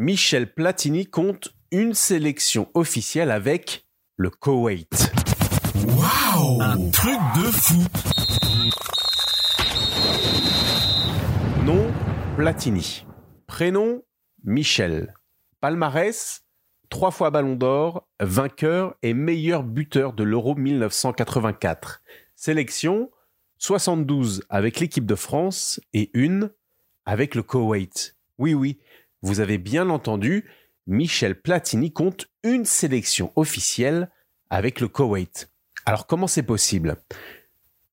Michel 0.00 0.50
Platini 0.50 1.04
compte 1.04 1.54
une 1.70 1.92
sélection 1.92 2.70
officielle 2.72 3.30
avec 3.30 3.86
le 4.16 4.30
Koweït. 4.30 5.12
Waouh 5.88 6.62
Un 6.62 6.90
truc 6.90 7.18
de 7.36 7.50
fou 7.50 7.82
Nom 11.66 11.92
Platini. 12.34 13.04
Prénom 13.46 14.02
Michel. 14.42 15.12
Palmarès 15.60 16.46
trois 16.88 17.10
fois 17.10 17.28
Ballon 17.28 17.56
d'Or, 17.56 18.08
vainqueur 18.20 18.94
et 19.02 19.12
meilleur 19.12 19.62
buteur 19.62 20.14
de 20.14 20.24
l'Euro 20.24 20.54
1984. 20.54 22.00
Sélection 22.36 23.10
72 23.58 24.44
avec 24.48 24.80
l'équipe 24.80 25.04
de 25.04 25.14
France 25.14 25.78
et 25.92 26.10
une 26.14 26.50
avec 27.04 27.34
le 27.34 27.42
Koweït. 27.42 28.16
Oui, 28.38 28.54
oui, 28.54 28.78
vous 29.22 29.40
avez 29.40 29.58
bien 29.58 29.90
entendu, 29.90 30.50
Michel 30.86 31.40
Platini 31.40 31.92
compte 31.92 32.26
une 32.42 32.64
sélection 32.64 33.32
officielle 33.36 34.10
avec 34.48 34.80
le 34.80 34.88
Koweït. 34.88 35.52
Alors 35.86 36.06
comment 36.06 36.26
c'est 36.26 36.42
possible? 36.42 36.96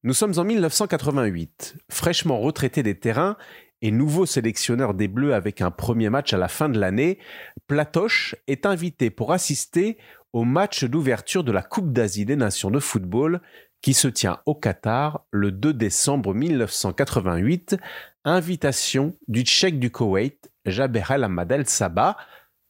Nous 0.04 0.14
sommes 0.14 0.38
en 0.38 0.44
1988, 0.44 1.76
fraîchement 1.90 2.40
retraité 2.40 2.84
des 2.84 3.00
terrains 3.00 3.38
et 3.82 3.92
nouveau 3.92 4.26
sélectionneur 4.26 4.94
des 4.94 5.08
Bleus 5.08 5.34
avec 5.34 5.62
un 5.62 5.72
premier 5.72 6.10
match 6.10 6.34
à 6.34 6.38
la 6.38 6.48
fin 6.48 6.70
de 6.70 6.80
l'année, 6.80 7.20
Platoche 7.68 8.36
est 8.48 8.66
invité 8.66 9.10
pour 9.10 9.34
assister 9.34 9.98
au 10.34 10.44
match 10.44 10.84
d'ouverture 10.84 11.44
de 11.44 11.52
la 11.52 11.62
Coupe 11.62 11.92
d'Asie 11.92 12.26
des 12.26 12.36
Nations 12.36 12.72
de 12.72 12.80
football 12.80 13.42
qui 13.82 13.94
se 13.94 14.08
tient 14.08 14.40
au 14.46 14.56
Qatar 14.56 15.26
le 15.32 15.52
2 15.52 15.74
décembre 15.74 16.34
1988, 16.34 17.78
invitation 18.24 19.14
du 19.28 19.42
Tchèque 19.42 19.80
du 19.80 19.92
Koweït, 19.92 20.52
Jaber 20.68 21.04
El 21.10 21.28
El 21.50 21.68
Sabah. 21.68 22.18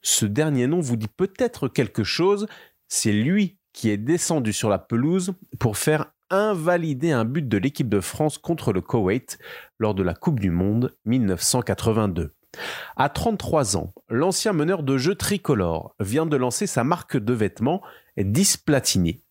Ce 0.01 0.25
dernier 0.25 0.67
nom 0.67 0.79
vous 0.79 0.95
dit 0.95 1.07
peut-être 1.07 1.67
quelque 1.67 2.03
chose, 2.03 2.47
c'est 2.87 3.11
lui 3.11 3.57
qui 3.73 3.89
est 3.89 3.97
descendu 3.97 4.53
sur 4.53 4.69
la 4.69 4.79
pelouse 4.79 5.33
pour 5.59 5.77
faire 5.77 6.13
invalider 6.29 7.11
un 7.11 7.25
but 7.25 7.47
de 7.47 7.57
l'équipe 7.57 7.89
de 7.89 7.99
France 7.99 8.37
contre 8.37 8.73
le 8.73 8.81
Koweït 8.81 9.37
lors 9.79 9.93
de 9.93 10.03
la 10.03 10.13
Coupe 10.13 10.39
du 10.39 10.51
Monde 10.51 10.95
1982. 11.05 12.33
À 12.95 13.09
33 13.09 13.77
ans, 13.77 13.93
l'ancien 14.09 14.53
meneur 14.53 14.83
de 14.83 14.97
jeu 14.97 15.15
tricolore 15.15 15.95
vient 15.99 16.25
de 16.25 16.37
lancer 16.37 16.67
sa 16.67 16.83
marque 16.83 17.17
de 17.17 17.33
vêtements 17.33 17.81
Displatini 18.23 19.21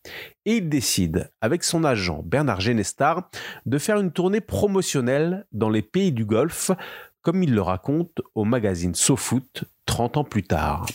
et 0.45 0.57
il 0.57 0.69
décide, 0.69 1.29
avec 1.41 1.65
son 1.65 1.83
agent 1.83 2.21
Bernard 2.23 2.61
Genestar, 2.61 3.29
de 3.65 3.77
faire 3.77 3.99
une 3.99 4.13
tournée 4.13 4.39
promotionnelle 4.39 5.45
dans 5.51 5.69
les 5.69 5.81
pays 5.81 6.13
du 6.13 6.25
Golfe, 6.25 6.71
comme 7.27 7.43
il 7.43 7.53
le 7.53 7.61
raconte 7.61 8.21
au 8.35 8.45
magazine 8.45 8.95
SoFoot 8.95 9.65
30 9.85 10.15
ans 10.15 10.23
plus 10.23 10.43
tard. 10.43 10.85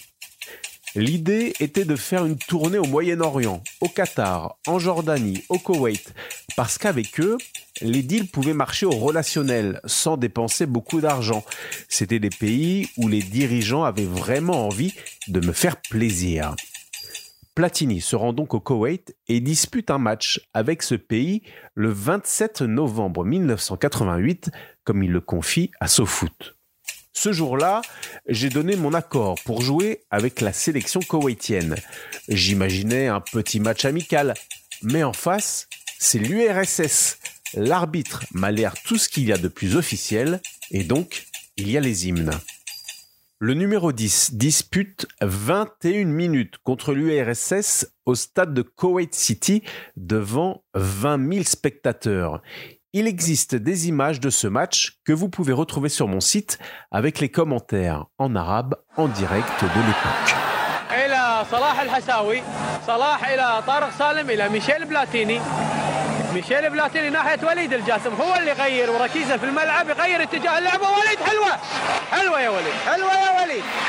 L'idée 0.95 1.53
était 1.61 1.85
de 1.85 1.95
faire 1.95 2.25
une 2.25 2.39
tournée 2.39 2.79
au 2.79 2.87
Moyen-Orient, 2.87 3.63
au 3.83 3.89
Qatar, 3.89 4.57
en 4.67 4.79
Jordanie, 4.79 5.45
au 5.51 5.59
Koweït, 5.59 6.15
parce 6.57 6.79
qu'avec 6.79 7.21
eux, 7.21 7.37
les 7.83 8.03
deals 8.03 8.31
pouvaient 8.31 8.55
marcher 8.55 8.87
au 8.87 8.93
relationnel, 8.93 9.83
sans 9.85 10.17
dépenser 10.17 10.65
beaucoup 10.65 11.03
d'argent. 11.03 11.45
C'était 11.91 12.19
des 12.19 12.31
pays 12.31 12.89
où 12.97 13.09
les 13.09 13.23
dirigeants 13.23 13.85
avaient 13.85 14.07
vraiment 14.07 14.69
envie 14.69 14.95
de 15.29 15.47
me 15.47 15.53
faire 15.53 15.83
plaisir. 15.83 16.57
Platini 17.55 18.01
se 18.01 18.17
rend 18.17 18.33
donc 18.33 18.55
au 18.55 18.61
Koweït 18.61 19.15
et 19.29 19.41
dispute 19.41 19.91
un 19.91 19.99
match 19.99 20.41
avec 20.55 20.83
ce 20.83 20.95
pays 20.95 21.43
le 21.75 21.91
27 21.91 22.63
novembre 22.63 23.27
1988, 23.27 24.51
comme 24.85 25.03
il 25.03 25.11
le 25.11 25.21
confie 25.21 25.71
à 25.79 25.87
SoFoot. 25.87 26.57
Ce 27.13 27.31
jour-là, 27.31 27.83
j'ai 28.27 28.49
donné 28.49 28.75
mon 28.75 28.95
accord 28.95 29.35
pour 29.45 29.61
jouer 29.61 30.03
avec 30.11 30.41
la 30.41 30.55
sélection 30.55 31.01
koweïtienne. 31.01 31.77
J'imaginais 32.29 33.09
un 33.09 33.21
petit 33.21 33.61
match 33.61 33.85
amical, 33.85 34.33
mais 34.83 35.03
en 35.05 35.13
face, 35.13 35.69
c'est 35.99 36.19
l'URSS. 36.19 37.19
L'arbitre 37.55 38.25
m'a 38.33 38.51
l'air 38.51 38.75
tout 38.83 38.97
ce 38.97 39.11
qu'il 39.11 39.25
y 39.25 39.33
a 39.33 39.37
de 39.37 39.49
plus 39.49 39.77
officiel, 39.77 40.41
et 40.71 40.85
donc, 40.85 41.27
il 41.59 41.71
y 41.71 41.77
a 41.77 41.81
les 41.81 42.09
hymnes. 42.09 42.31
Le 43.45 43.55
numéro 43.55 43.91
10 43.91 44.35
dispute 44.35 45.05
21 45.21 46.05
minutes 46.05 46.59
contre 46.63 46.93
l'URSS 46.93 47.89
au 48.07 48.15
stade 48.15 48.55
de 48.55 48.63
Koweït 48.63 49.13
City 49.17 49.65
devant 49.97 50.63
20 50.75 51.33
000 51.33 51.45
spectateurs. 51.45 52.41
Il 52.93 53.09
existe 53.09 53.57
des 53.57 53.89
images 53.89 54.21
de 54.21 54.31
ce 54.31 54.47
match 54.47 55.01
que 55.05 55.13
vous 55.13 55.29
pouvez 55.29 55.53
retrouver 55.53 55.89
sur 55.89 56.07
mon 56.07 56.21
site 56.21 56.61
avec 56.93 57.19
les 57.19 57.31
commentaires 57.31 58.07
en 58.17 58.37
arabe 58.37 58.77
en 58.97 59.09
direct 59.09 59.61
de 59.61 59.81
l'époque. 59.89 60.37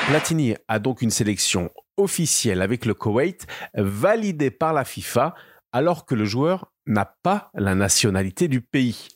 Platini 0.08 0.56
a 0.68 0.80
donc 0.80 1.02
une 1.02 1.10
sélection 1.10 1.70
officielle 1.96 2.62
avec 2.62 2.86
le 2.86 2.94
Koweït 2.94 3.48
validée 3.76 4.52
par 4.52 4.74
la 4.74 4.84
FIFA 4.84 5.36
alors 5.72 6.06
que 6.06 6.16
le 6.16 6.26
joueur 6.26 6.72
n'a 6.86 7.06
pas 7.06 7.50
la 7.54 7.76
nationalité 7.76 8.48
du 8.48 8.60
pays. 8.60 9.08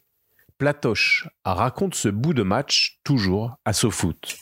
Platoche 0.57 1.27
raconte 1.44 1.95
ce 1.95 2.07
bout 2.07 2.33
de 2.33 2.44
match 2.44 2.99
toujours 3.03 3.57
à 3.65 3.73
SoFoot. 3.73 4.38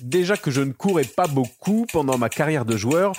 Déjà 0.00 0.36
que 0.36 0.52
je 0.52 0.60
ne 0.60 0.72
courais 0.72 1.04
pas 1.04 1.26
beaucoup 1.26 1.86
pendant 1.92 2.16
ma 2.18 2.28
carrière 2.28 2.64
de 2.64 2.76
joueur, 2.76 3.12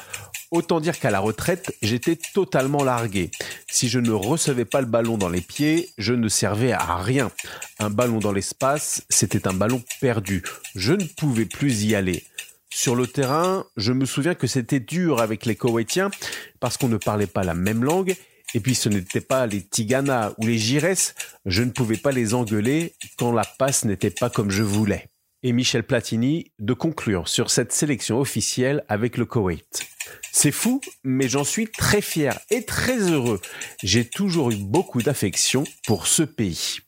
autant 0.52 0.80
dire 0.80 1.00
qu'à 1.00 1.12
la 1.12 1.20
retraite, 1.20 1.76
j'étais 1.82 2.18
totalement 2.34 2.84
largué. 2.84 3.32
Si 3.70 3.90
je 3.90 4.00
ne 4.00 4.12
recevais 4.12 4.66
pas 4.66 4.82
le 4.82 4.88
ballon 4.88 5.18
dans 5.18 5.30
les 5.30 5.42
pieds, 5.42 5.90
je 5.98 6.14
ne 6.14 6.28
servais 6.28 6.72
à 6.72 6.98
rien. 6.98 7.32
Un 7.80 7.90
ballon 7.90 8.20
dans 8.20 8.32
l'espace, 8.32 9.04
c'était 9.10 9.48
un 9.48 9.54
ballon 9.54 9.84
perdu. 10.02 10.44
Je 10.76 10.94
ne 10.94 11.06
pouvais 11.06 11.46
plus 11.46 11.84
y 11.84 11.96
aller. 11.96 12.24
Sur 12.72 12.96
le 12.96 13.08
terrain, 13.08 13.66
je 13.78 13.94
me 13.94 14.06
souviens 14.06 14.36
que 14.36 14.48
c'était 14.48 14.80
dur 14.80 15.22
avec 15.22 15.46
les 15.46 15.56
Koweïtiens 15.56 16.12
parce 16.60 16.78
qu'on 16.78 16.88
ne 16.88 16.98
parlait 16.98 17.28
pas 17.28 17.44
la 17.44 17.56
même 17.56 17.84
langue 17.84 18.16
et 18.54 18.60
puis 18.60 18.76
ce 18.76 18.90
n'était 18.90 19.22
pas 19.22 19.46
les 19.46 19.62
Tigana 19.62 20.34
ou 20.38 20.46
les 20.46 20.58
Gires, 20.58 21.14
je 21.46 21.64
ne 21.64 21.72
pouvais 21.72 21.98
pas 21.98 22.12
les 22.12 22.34
engueuler 22.34 22.94
quand 23.18 23.32
la 23.32 23.44
passe 23.44 23.86
n'était 23.86 24.10
pas 24.10 24.30
comme 24.30 24.50
je 24.50 24.64
voulais. 24.64 25.08
Et 25.44 25.54
Michel 25.54 25.84
Platini 25.84 26.52
de 26.60 26.74
conclure 26.74 27.28
sur 27.28 27.50
cette 27.50 27.72
sélection 27.72 28.20
officielle 28.20 28.84
avec 28.88 29.18
le 29.18 29.26
Koweït. 29.26 29.88
C'est 30.32 30.52
fou, 30.52 30.82
mais 31.04 31.28
j'en 31.28 31.44
suis 31.44 31.68
très 31.68 32.02
fier 32.02 32.40
et 32.50 32.66
très 32.66 32.98
heureux. 33.12 33.42
J'ai 33.84 34.06
toujours 34.06 34.52
eu 34.52 34.58
beaucoup 34.58 35.02
d'affection 35.02 35.64
pour 35.86 36.08
ce 36.08 36.24
pays. 36.24 36.80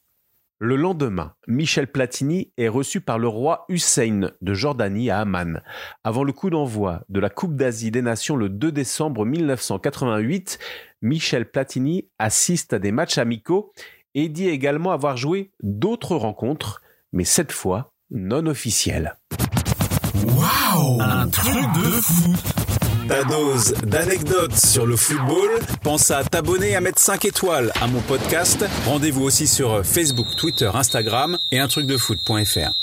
Le 0.64 0.76
lendemain, 0.76 1.34
Michel 1.48 1.88
Platini 1.88 2.54
est 2.56 2.68
reçu 2.68 3.02
par 3.02 3.18
le 3.18 3.28
roi 3.28 3.66
Hussein 3.68 4.30
de 4.42 4.54
Jordanie 4.54 5.10
à 5.10 5.22
Amman. 5.22 5.64
Avant 6.04 6.24
le 6.24 6.34
coup 6.34 6.52
d'envoi 6.52 7.02
de 7.10 7.20
la 7.20 7.32
Coupe 7.32 7.56
d'Asie 7.56 7.90
des 7.90 8.04
Nations 8.04 8.36
le 8.36 8.48
2 8.48 8.72
décembre 8.72 9.26
1988, 9.26 10.60
Michel 11.02 11.50
Platini 11.50 12.10
assiste 12.20 12.74
à 12.74 12.80
des 12.80 12.92
matchs 12.92 13.18
amicaux 13.18 13.74
et 14.14 14.30
dit 14.30 14.50
également 14.50 14.92
avoir 14.92 15.18
joué 15.18 15.50
d'autres 15.64 16.16
rencontres, 16.16 16.84
mais 17.12 17.24
cette 17.24 17.52
fois 17.52 17.94
non 18.12 18.46
officielles. 18.46 19.16
Waouh 20.14 21.02
Un 21.02 21.28
truc 21.30 21.64
de 21.74 21.90
fou 21.90 22.36
ta 23.08 23.24
dose 23.24 23.74
d'anecdotes 23.84 24.56
sur 24.56 24.86
le 24.86 24.96
football. 24.96 25.50
Pense 25.84 26.12
à 26.12 26.24
t'abonner, 26.24 26.76
à 26.76 26.82
mettre 26.82 27.00
5 27.00 27.26
étoiles 27.26 27.72
à 27.82 27.88
mon 27.88 28.02
podcast. 28.02 28.66
Rendez-vous 28.86 29.24
aussi 29.24 29.48
sur 29.48 29.86
Facebook, 29.86 30.28
Twitter, 30.36 30.70
Instagram 30.74 31.38
et 31.52 31.60
un 31.60 31.68
truc 31.68 31.86
de 31.86 31.98
foot.fr. 31.98 32.81